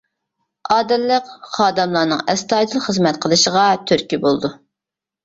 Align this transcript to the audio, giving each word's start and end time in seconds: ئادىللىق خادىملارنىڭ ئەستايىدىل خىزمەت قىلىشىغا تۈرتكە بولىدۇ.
ئادىللىق 0.75 1.27
خادىملارنىڭ 1.57 2.23
ئەستايىدىل 2.33 2.81
خىزمەت 2.87 3.21
قىلىشىغا 3.27 3.67
تۈرتكە 3.93 4.21
بولىدۇ. 4.25 4.53